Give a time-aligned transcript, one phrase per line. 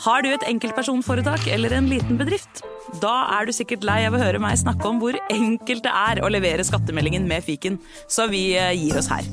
[0.00, 2.62] Har du et enkeltpersonforetak eller en liten bedrift?
[3.02, 6.22] Da er du sikkert lei av å høre meg snakke om hvor enkelt det er
[6.24, 7.76] å levere skattemeldingen med fiken,
[8.08, 9.28] så vi eh, gir oss her.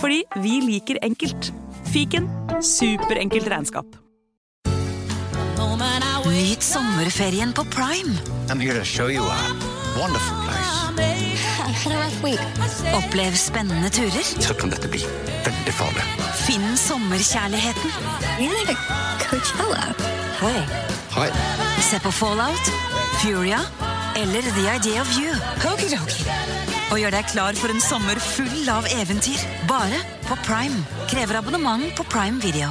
[0.00, 1.52] Fordi vi liker enkelt.
[1.92, 2.30] Fiken
[2.64, 4.00] superenkelt regnskap.
[6.36, 8.16] Nyt sommerferien på Prime.
[8.48, 9.38] I'm here to show you a
[9.98, 10.76] wonderful place.
[12.96, 14.24] Opplev spennende turer.
[14.40, 15.04] Så kan dette bli
[15.44, 16.25] veldig farlig.
[16.46, 17.90] Finn sommerkjærligheten.
[18.38, 18.78] You're like
[19.18, 19.94] Coachella.
[20.40, 20.62] Hi.
[21.14, 21.30] Hei.
[21.82, 22.70] Se på Fallout,
[23.22, 23.58] Furia
[24.16, 25.34] eller The Idea of You.
[26.90, 29.42] Og gjør deg klar for en sommer full av eventyr.
[29.66, 30.86] Bare på Prime.
[31.10, 32.70] Krever abonnement på Prime Video.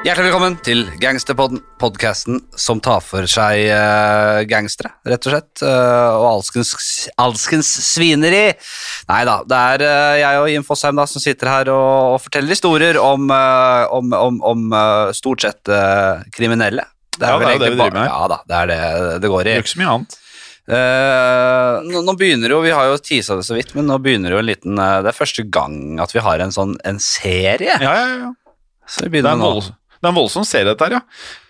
[0.00, 6.16] Hjertelig velkommen til Gangsterpodden, podkasten som tar for seg uh, gangstere, rett og slett, Uh,
[6.16, 6.70] og alskens,
[7.20, 8.54] alskens svineri.
[9.10, 12.22] Nei da, det er uh, jeg og Jim Fosheim da, som sitter her og, og
[12.24, 14.72] forteller historier om, om, om, om
[15.16, 15.68] stort sett
[16.32, 16.86] kriminelle.
[17.20, 18.08] Ja, det er det vi driver med.
[18.08, 18.80] Ja da, det er det
[19.26, 19.50] det går i.
[19.50, 20.16] Det er ikke så mye annet.
[20.70, 24.32] Uh, nå, nå begynner jo, Vi har jo tisa det så vidt, men nå begynner
[24.36, 27.76] jo en liten uh, Det er første gang at vi har en sånn en serie.
[27.82, 28.32] Ja, ja, ja.
[28.86, 29.76] Så vi Det er begynner nå.
[30.00, 31.00] Det er en voldsom serie, dette her, ja.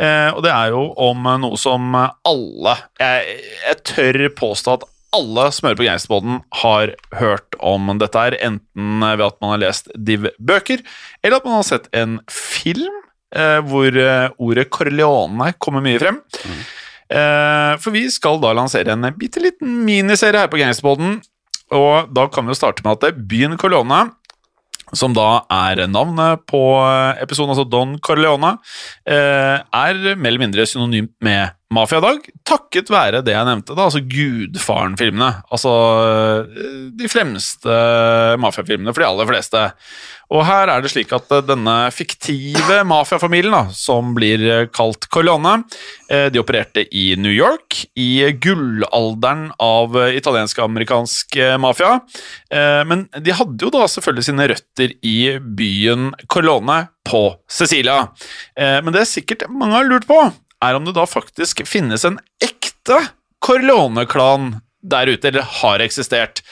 [0.03, 4.89] Eh, og det er jo om eh, noe som alle Jeg, jeg tør påstå at
[5.17, 9.63] alle som hører på Gangsterpodden, har hørt om dette her, enten ved at man har
[9.65, 10.85] lest Div-bøker,
[11.23, 12.93] eller at man har sett en film
[13.35, 16.21] eh, hvor eh, ordet Corleone kommer mye frem.
[17.11, 21.19] Eh, for vi skal da lansere en bitte liten miniserie her på Gangsterpodden,
[21.75, 24.09] og da kan vi jo starte med at byen Corleone
[24.97, 26.63] som da er navnet på
[27.23, 28.57] episoden, altså Don Corleone,
[29.07, 34.01] eh, er mer eller mindre synonymt med Mafiadag, takket være det jeg nevnte, da, altså
[34.03, 35.29] Gudfaren-filmene.
[35.55, 36.57] Altså eh,
[36.99, 37.77] de fremste
[38.43, 39.61] mafiafilmene for de aller fleste.
[40.35, 45.61] Og her er det slik at eh, denne fiktive mafiafamilien, som blir eh, kalt Corleone,
[46.11, 52.01] de opererte i New York, i gullalderen av italiensk-amerikansk mafia.
[52.91, 58.09] Men de hadde jo da selvfølgelig sine røtter i byen Corleone på Sicilia.
[58.59, 60.19] Men det er sikkert mange har lurt på,
[60.65, 62.99] er om det da faktisk finnes en ekte
[63.45, 66.43] Corleone-klan der ute, eller har eksistert.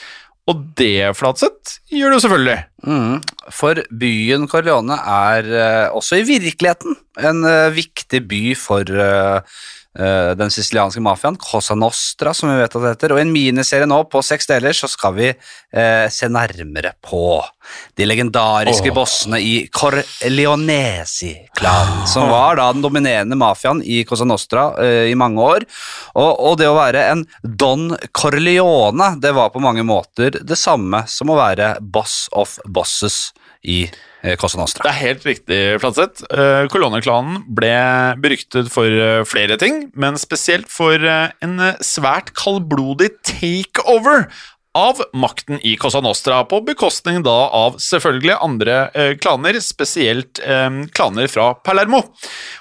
[0.49, 2.59] Og det, Flatseth, gjør det jo selvfølgelig.
[2.89, 3.17] Mm.
[3.53, 9.59] For byen Corleone er uh, også i virkeligheten en uh, viktig by for eh,
[9.99, 13.15] eh, den sicilianske mafiaen, Cosa Nostra, som vi vet at det heter.
[13.15, 17.23] Og i en miniserie nå på seks deler så skal vi eh, se nærmere på
[17.99, 18.97] de legendariske oh.
[18.97, 25.41] bossene i Corleonesi-klanen, som var da den dominerende mafiaen i Cosa Nostra eh, i mange
[25.45, 25.61] år.
[26.15, 31.05] Og, og det å være en Don Corleone, det var på mange måter det samme
[31.11, 33.29] som å være boss of bosses
[33.63, 33.85] i
[34.23, 34.89] eh, Det Nostra.
[34.89, 36.25] er helt riktig, Flatseth.
[36.33, 36.67] Uh,
[37.49, 37.75] ble
[38.23, 44.29] beryktet for eh, flere ting, men spesielt for eh, en eh, svært kaldblodig takeover
[44.79, 50.69] av makten i Cosa Nostra, på bekostning da av selvfølgelig andre eh, klaner, spesielt eh,
[50.95, 52.05] klaner fra Palermo.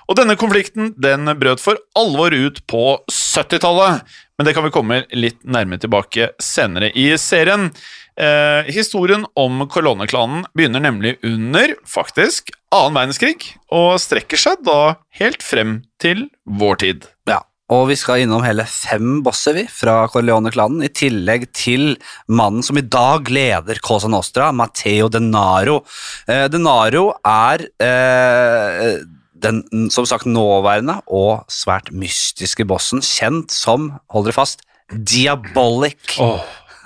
[0.07, 5.03] Og denne konflikten den brøt for alvor ut på 70-tallet, men det kan vi komme
[5.17, 7.71] litt nærmere tilbake senere i serien.
[8.17, 15.45] Eh, historien om koloneklanen begynner nemlig under, faktisk, annen verdenskrig, og strekker seg da helt
[15.45, 17.05] frem til vår tid.
[17.29, 21.93] Ja, og vi skal innom hele fem bosser vi, fra Corleone-klanen, i tillegg til
[22.25, 25.83] mannen som i dag leder Cosa Nostra, Matteo Denaro.
[26.25, 28.97] Eh, Denaro er eh,
[29.37, 36.15] den som sagt nåværende og svært mystiske bossen, kjent som, hold dere fast, Diabolic.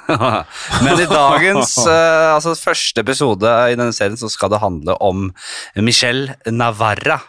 [0.86, 5.30] Men i dagens uh, altså første episode i denne serien så skal det handle om
[5.80, 7.22] Michel Navarra.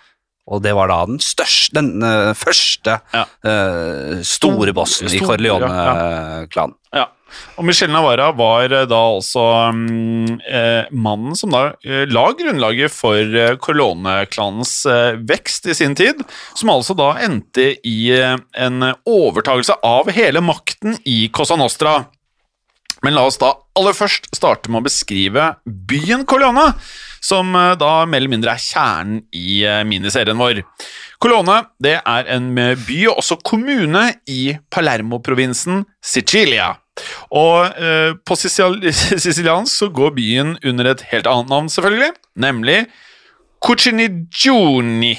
[0.50, 3.24] Og det var da den største, den uh, første Ja.
[3.46, 6.78] uh, store bossen i Corleone-klanen.
[6.92, 7.08] Ja.
[7.56, 9.40] Og Michel Navarra var da altså
[9.72, 14.74] um, eh, mannen som da uh, la grunnlaget for uh, Corleone-klanens
[15.30, 16.20] vekst i sin tid,
[16.58, 22.02] som altså da endte i en overtagelse av hele makten i Cosa Nostra.
[23.02, 26.68] Men la oss da aller først starte med å beskrive byen Colone,
[27.22, 30.62] som eh, da mer eller mindre er kjernen i eh, miniserien vår.
[31.22, 36.72] Colone det er en eh, by og også kommune i Palermo-provinsen Sicilia.
[37.32, 38.78] Og eh, på sicil
[39.24, 42.84] siciliansk så går byen under et helt annet navn, selvfølgelig, nemlig
[43.62, 45.14] Cucinigioni.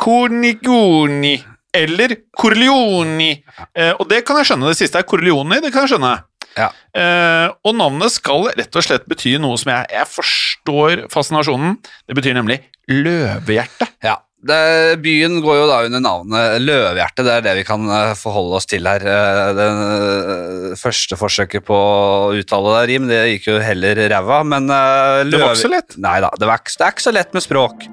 [0.00, 1.36] Cornigoni.
[1.72, 3.30] Eller Corleoni.
[3.76, 4.72] Eh, og det kan jeg skjønne.
[4.72, 6.14] Det siste er Corleoni, det kan jeg skjønne.
[6.58, 6.68] Ja.
[6.96, 11.78] Eh, og navnet skal rett og slett bety noe som jeg, jeg forstår fascinasjonen.
[12.08, 12.60] Det betyr nemlig
[12.90, 13.88] løvehjerte.
[14.04, 14.18] Ja.
[14.42, 18.56] Det, byen går jo da under navnet Løvehjerte, det er det vi kan eh, forholde
[18.58, 19.04] oss til her.
[19.06, 24.40] Eh, Det eh, første forsøket på å uttale det rim, det gikk jo heller ræva,
[24.42, 25.94] men eh, Det var ikke så lett.
[26.02, 27.86] Nei da, det, var det er ikke så lett med språk.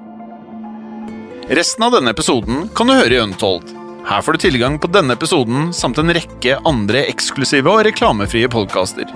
[1.50, 3.70] Resten av denne episoden kan du høre i Untold.
[4.08, 9.08] Her får du tilgang på denne episoden samt en rekke andre eksklusive og reklamefrie podkaster.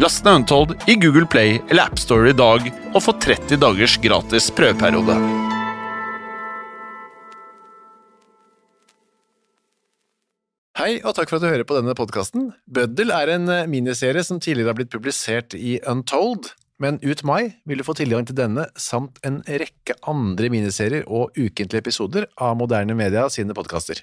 [0.00, 4.48] Last ned Untold i Google Play eller AppStore i dag og få 30 dagers gratis
[4.56, 5.16] prøveperiode.
[10.82, 12.48] Hei, og takk for at du hører på denne podkasten.
[12.66, 16.48] Bøddel er en eh, miniserie som tidligere har blitt publisert i Untold,
[16.82, 21.36] men ut mai vil du få tilgang til denne samt en rekke andre miniserier og
[21.38, 24.02] ukentlige episoder av Moderne Media sine podkaster.